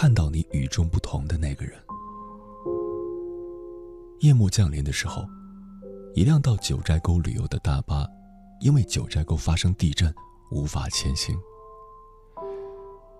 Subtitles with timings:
[0.00, 1.78] 看到你与众不同的那个人。
[4.20, 5.26] 夜幕降临的时候，
[6.14, 8.06] 一辆到九寨沟旅游的大巴，
[8.62, 10.10] 因为九寨沟发生地震，
[10.52, 11.38] 无法前行。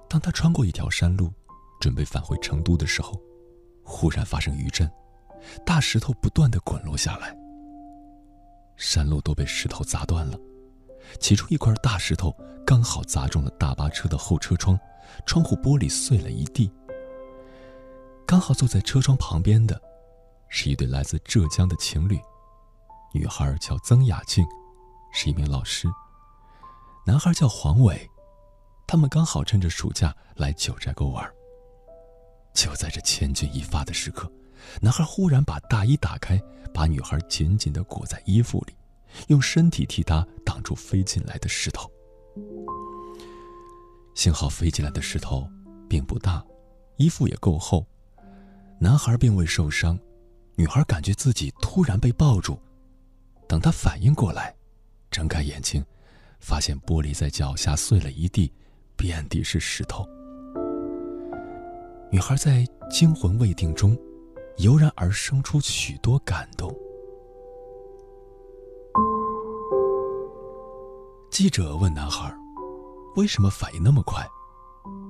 [0.09, 1.31] 当他穿过一条山路，
[1.83, 3.13] 准备返回成都的时候，
[3.85, 4.91] 忽然发生余震，
[5.67, 7.37] 大石头不断的滚落下来，
[8.77, 10.41] 山路都被石头砸断了。
[11.19, 12.35] 其中一块大石头
[12.71, 14.79] 刚好砸中了大巴车的后车窗，
[15.27, 16.73] 窗户玻璃碎了一地。
[18.25, 19.83] 刚好坐在车窗旁边的，
[20.49, 22.17] 是一对来自浙江的情侣，
[23.13, 24.47] 女孩叫曾雅静，
[25.13, 25.89] 是一名老师；
[27.05, 28.09] 男孩叫黄伟，
[28.87, 31.29] 他们刚好趁着暑假来九寨沟玩。
[32.55, 34.31] 就在这千钧一发的时刻，
[34.81, 36.41] 男孩忽然把大衣打开，
[36.73, 38.77] 把女孩紧紧地裹在衣服里。
[39.27, 41.91] 用身体替她挡住飞进来的石头。
[44.21, 45.49] 幸好飞进来的石头
[45.89, 46.45] 并不大，
[46.99, 47.87] 衣服也够厚，
[48.79, 49.99] 男孩并未受伤。
[50.57, 52.61] 女孩感觉自己突然被抱住，
[53.49, 54.55] 等她反应过来，
[55.11, 55.83] 睁开眼睛，
[56.39, 58.53] 发现玻璃在脚下碎了一地，
[58.95, 60.07] 遍地是石头。
[62.13, 63.97] 女孩在惊魂未定中，
[64.59, 66.71] 油然而生出许多感动。
[71.31, 72.31] 记者问男孩
[73.17, 74.27] ：“为什么反应那么快？”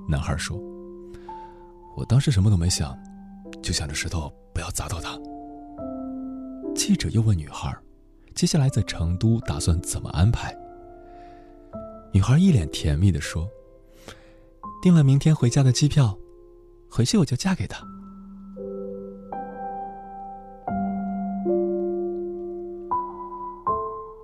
[0.07, 0.57] 男孩说
[1.95, 2.97] ：“我当时什么都没想，
[3.61, 5.17] 就想着石头不要砸到他。”
[6.75, 7.75] 记者又问女孩
[8.33, 10.55] ：“接下来在成都打算怎么安排？”
[12.13, 13.47] 女孩一脸甜蜜的说
[14.81, 16.17] ：“订了明天回家的机票，
[16.89, 17.85] 回去我就嫁给他。”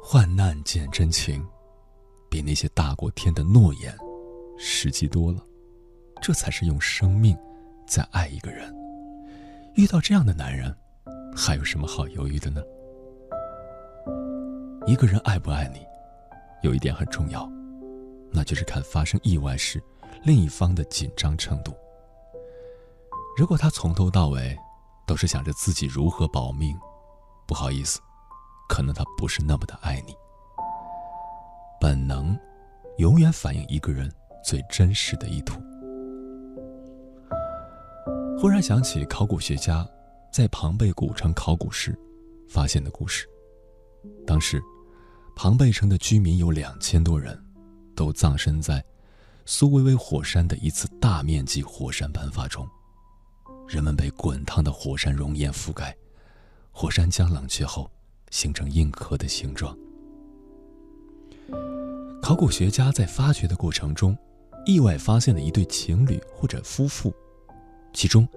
[0.02, 1.46] 患难见真情。
[2.30, 3.96] 比那些大过天的诺言
[4.58, 5.44] 实际多了，
[6.22, 7.38] 这才是用生命
[7.88, 8.74] 在爱一个人。
[9.76, 10.76] 遇到这样的男人，
[11.36, 12.62] 还有什么好犹豫的呢？
[14.86, 15.86] 一个人爱不爱你，
[16.64, 17.48] 有一点很重要，
[18.32, 19.82] 那就是看发生意外时
[20.24, 21.76] 另一方的紧张程度。
[23.38, 24.58] 如果他从头到尾
[25.06, 26.76] 都是想着自己如何保命，
[27.46, 28.00] 不好意思，
[28.68, 30.16] 可能他不是那么的爱你。
[31.88, 32.38] 本能，
[32.98, 34.12] 永远反映一个人
[34.44, 35.58] 最真实的意图。
[38.38, 39.88] 忽然想起考古学家
[40.30, 41.98] 在庞贝古城考古时
[42.50, 43.26] 发现的故事。
[44.26, 44.62] 当时，
[45.34, 47.42] 庞贝城的居民有两千多人，
[47.96, 48.84] 都葬身在
[49.46, 52.68] 苏维威火山的一次大面积火山喷发中。
[53.66, 55.96] 人们被滚烫的火山熔岩覆盖，
[56.70, 57.90] 火山将冷却后
[58.30, 59.74] 形成硬壳的形状。
[62.22, 64.18] 考古学家在发掘的过程中，
[64.66, 67.14] 意外发现了一对情侣或者夫妇，
[67.94, 68.28] 其中，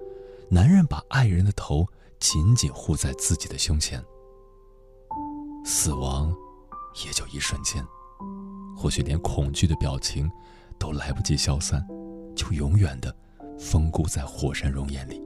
[0.49, 1.85] 男人把爱人的头
[2.19, 4.01] 紧紧护在自己的胸前。
[5.65, 6.33] 死亡，
[7.05, 7.85] 也就一瞬间，
[8.77, 10.29] 或许连恐惧的表情
[10.79, 11.85] 都来不及消散，
[12.35, 13.13] 就永远的
[13.59, 15.21] 封固在火山熔岩里。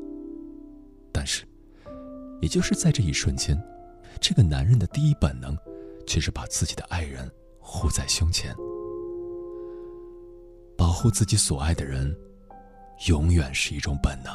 [1.12, 1.46] 但是，
[2.42, 3.62] 也就是在这一瞬间，
[4.20, 5.56] 这个男人的第一本能，
[6.08, 7.32] 却是把自己的爱人。
[7.68, 8.56] 护在胸前，
[10.78, 12.16] 保护自己所爱的人，
[13.08, 14.32] 永远是一种本能。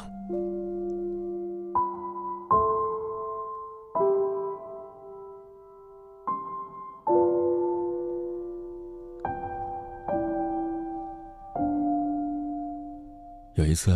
[13.55, 13.91] 有一次，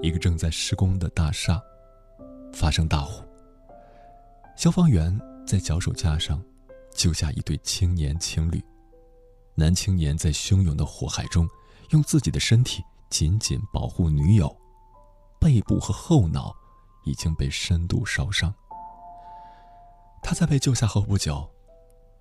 [0.00, 1.60] 一个正在施工的大厦
[2.52, 3.24] 发生大火，
[4.56, 6.40] 消防员在脚手架上。
[6.98, 8.60] 救下一对青年情侣，
[9.54, 11.48] 男青年在汹涌的火海中，
[11.90, 14.54] 用自己的身体紧紧保护女友，
[15.40, 16.52] 背部和后脑
[17.04, 18.52] 已经被深度烧伤。
[20.20, 21.48] 他在被救下后不久，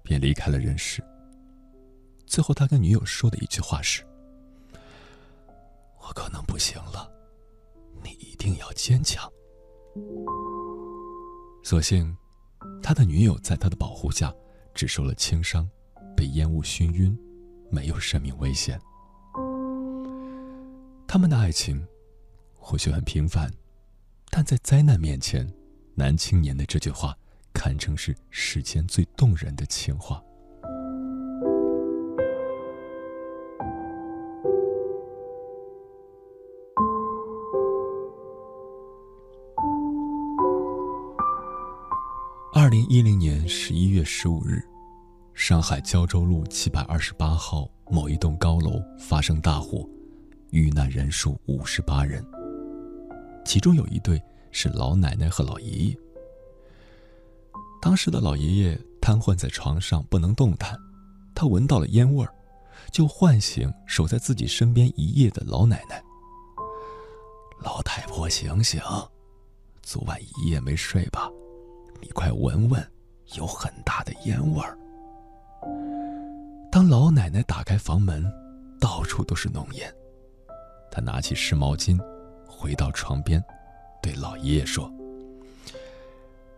[0.03, 1.03] 便离开了人世。
[2.27, 4.05] 最后，他跟女友说的一句话是
[6.01, 7.11] ：“我可能不行了，
[8.03, 9.27] 你一定要坚强。”
[11.65, 12.15] 所幸，
[12.83, 14.31] 他的女友在他的保护下。
[14.77, 15.67] 只受了轻伤，
[16.15, 17.17] 被烟雾熏晕，
[17.71, 18.79] 没有生命危险。
[21.07, 21.83] 他们的爱情
[22.53, 23.51] 或许很平凡，
[24.29, 25.51] 但在灾难面前，
[25.95, 27.17] 男青年的这句话
[27.51, 30.23] 堪称是世间最动人的情话。
[43.67, 44.63] 十一月十五日，
[45.33, 49.85] 上海胶州路七百二十八号某一栋高楼发生大火，
[50.51, 52.25] 遇难人数五十八人，
[53.43, 55.97] 其中有一对是老奶奶和老爷爷。
[57.81, 60.79] 当时的老爷爷瘫痪在床上不能动弹，
[61.35, 62.33] 他闻到了烟味儿，
[62.93, 66.01] 就唤醒守在自己身边一夜的老奶奶。
[67.59, 68.81] 老太婆，醒醒！
[69.81, 71.29] 昨晚一夜没睡吧？
[71.99, 72.91] 你快闻闻，
[73.35, 74.77] 有很大的烟味儿。
[76.71, 78.23] 当老奶奶打开房门，
[78.79, 79.93] 到处都是浓烟。
[80.91, 81.99] 她拿起湿毛巾，
[82.47, 83.43] 回到床边，
[84.01, 84.91] 对老爷爷说：“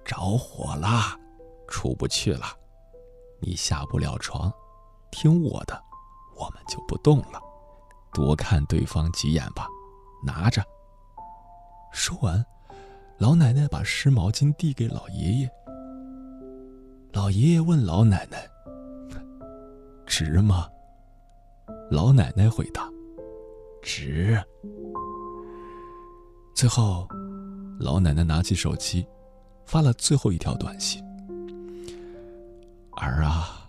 [0.03, 1.17] 着火啦，
[1.67, 2.45] 出不去了。
[3.39, 4.51] 你下不了床，
[5.11, 5.81] 听我的，
[6.35, 7.41] 我们就不动了。
[8.13, 9.67] 多看对方几眼吧，
[10.25, 10.63] 拿着。”
[11.93, 12.45] 说完，
[13.17, 15.49] 老奶奶把湿毛巾递给老爷爷。
[17.11, 18.47] 老爷爷问老奶奶
[20.05, 20.69] ：“值吗？”
[21.89, 22.87] 老奶奶回答
[23.81, 24.39] ：“值。”
[26.53, 27.07] 最后，
[27.79, 29.03] 老奶奶拿起手机，
[29.65, 31.03] 发了最后一条短信
[32.91, 33.67] ：“儿啊，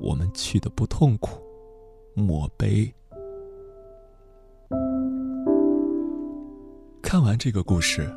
[0.00, 1.42] 我们去的不痛苦，
[2.14, 2.88] 莫悲。”
[7.02, 8.08] 看完这个故事，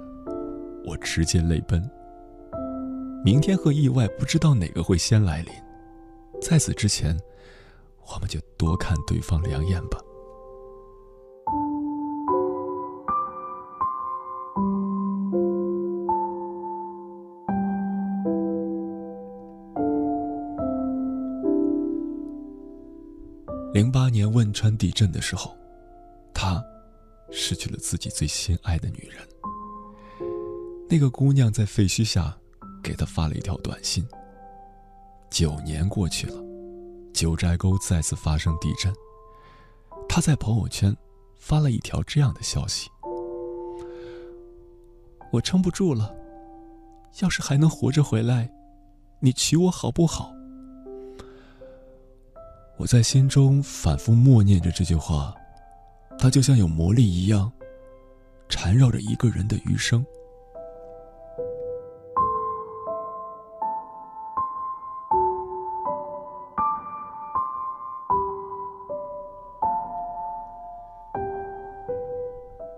[0.86, 1.90] 我直接泪奔。
[3.24, 5.54] 明天和意外不知道哪个会先来临，
[6.42, 7.18] 在此之前，
[8.06, 9.98] 我们就多看对方两眼吧。
[23.74, 25.56] 零八年汶川地震的时候，
[26.34, 26.62] 他。
[27.36, 29.28] 失去了自己最心爱的女人，
[30.88, 32.38] 那个姑娘在废墟下
[32.84, 34.06] 给他发了一条短信。
[35.30, 36.40] 九年过去了，
[37.14, 38.94] 九寨沟再次发生地震，
[40.08, 40.96] 他在朋友圈
[41.36, 42.90] 发了一条这样的消息
[45.34, 46.14] ：“我撑不住了，
[47.22, 48.52] 要是还能活着回来，
[49.20, 50.32] 你娶我好不好？”
[52.78, 55.34] 我在心中反复默念着这句话。
[56.20, 57.52] 它就像有魔力一样，
[58.48, 60.06] 缠绕着一个人的余生。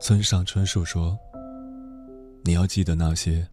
[0.07, 1.17] 村上春树说
[2.45, 3.43] ：“你要记得那些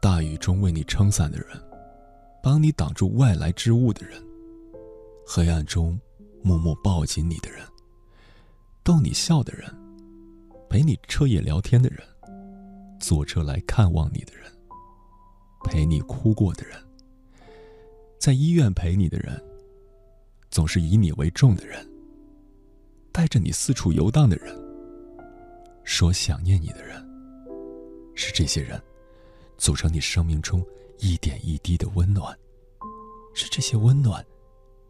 [0.00, 1.50] 大雨中为你撑伞的人，
[2.42, 4.20] 帮你挡住外来之物的人，
[5.24, 5.96] 黑暗中
[6.42, 7.64] 默默抱紧你的人。”
[8.82, 9.72] 逗你笑的人，
[10.68, 12.00] 陪你彻夜聊天的人，
[12.98, 14.50] 坐车来看望你的人，
[15.62, 16.76] 陪你哭过的人，
[18.18, 19.40] 在医院陪你的人，
[20.50, 21.88] 总是以你为重的人，
[23.12, 24.52] 带着你四处游荡的人，
[25.84, 26.96] 说想念你的人，
[28.14, 28.82] 是这些人，
[29.58, 30.64] 组成你生命中
[30.98, 32.36] 一点一滴的温暖，
[33.34, 34.24] 是这些温暖，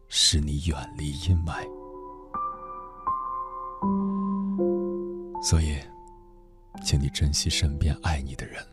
[0.07, 1.63] 使你远离阴霾。
[5.43, 5.77] 所以，
[6.83, 8.65] 请你珍惜身边爱你的人，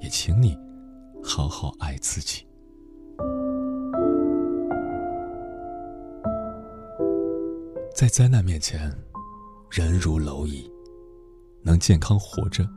[0.00, 0.56] 也请你
[1.22, 2.46] 好好爱自己。
[7.92, 8.90] 在灾难面前，
[9.68, 10.69] 人如蝼蚁，
[11.62, 12.68] 能健康活着，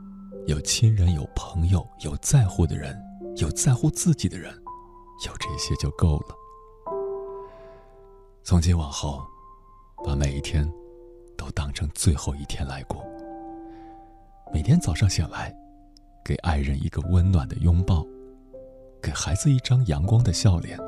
[0.46, 2.96] 有亲人、有朋友、有在乎的人、
[3.36, 4.52] 有在乎自己的人，
[5.26, 6.34] 有这些就够了。
[8.42, 9.22] 从今往后，
[10.04, 10.70] 把每一天。
[11.36, 13.04] 都当成最后一天来过。
[14.52, 15.54] 每天早上醒来，
[16.24, 18.06] 给爱人一个温暖的拥抱，
[19.02, 20.78] 给孩子一张阳光的笑脸，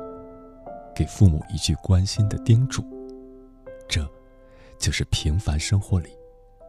[0.95, 2.81] 给父母一句关心的叮嘱，
[3.87, 4.09] 这，
[4.79, 6.09] 就是平凡生活里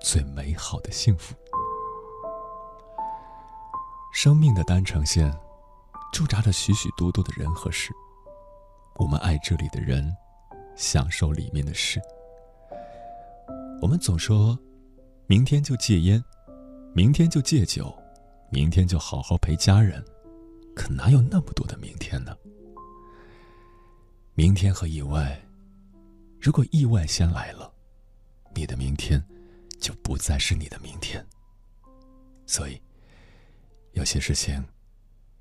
[0.00, 1.34] 最美好的幸福。
[4.12, 5.32] 生命的单程线，
[6.12, 7.92] 驻扎着许许多多的人和事。
[8.96, 10.12] 我们爱这里的人，
[10.74, 12.00] 享受里面的事。
[13.80, 14.58] 我们总说，
[15.26, 16.22] 明天就戒烟，
[16.94, 17.94] 明天就戒酒，
[18.50, 20.04] 明天就好好陪家人，
[20.74, 22.36] 可哪有那么多的明天呢？
[24.34, 25.40] 明天和意外，
[26.40, 27.72] 如果意外先来了，
[28.52, 29.24] 你的明天
[29.80, 31.24] 就不再是你的明天。
[32.46, 32.80] 所以
[33.92, 34.64] 有些事情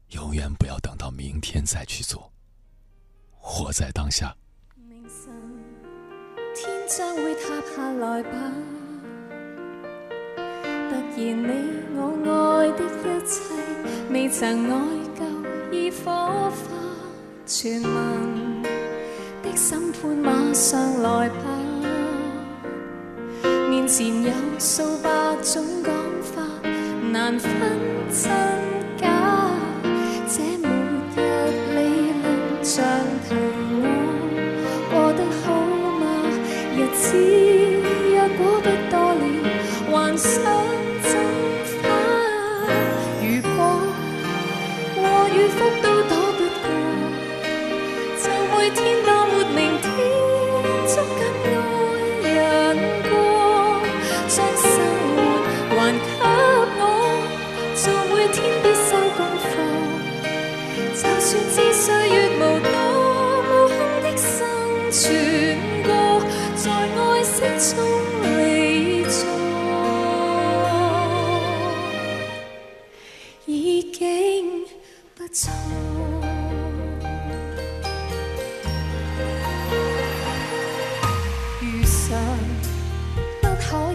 [0.10, 2.32] 永远不要等到明天再去做，
[3.32, 4.36] 活在当下。
[4.76, 5.30] 明晨
[6.56, 8.30] 天将会塌下来吧？
[10.90, 11.50] 突然，你
[11.96, 13.34] 我爱的一切
[14.12, 14.76] 未曾爱
[15.18, 15.22] 够，
[15.72, 16.56] 已火花。
[17.46, 18.64] 全行
[19.42, 21.67] 的心盼，马上来吧。
[23.88, 24.30] 前有
[24.60, 25.10] 数百
[25.42, 26.44] 种讲法
[27.10, 27.50] 难分
[28.12, 28.30] 真
[28.98, 29.08] 假
[30.28, 30.70] 这末
[31.16, 31.18] 日
[31.74, 32.84] 理论在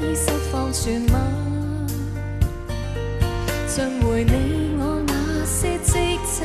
[0.02, 1.18] 以释放全吗？
[3.68, 5.14] 像回你我那
[5.46, 5.92] 些职
[6.26, 6.44] 责，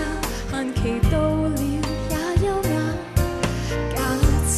[0.52, 2.72] 限期到了也优雅。
[3.96, 3.98] 假
[4.48, 4.58] 设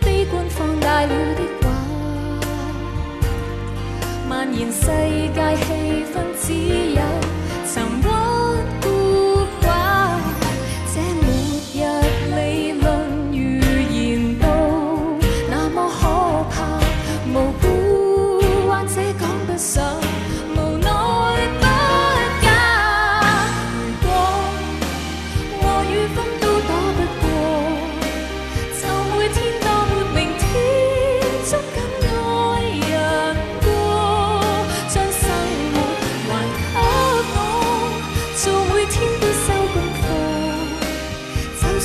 [0.00, 1.64] 悲观放大了的话，
[4.28, 4.80] 蔓延世
[5.34, 6.46] 界气氛只
[6.94, 7.25] 有。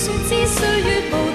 [0.04, 1.31] 谁知岁月无。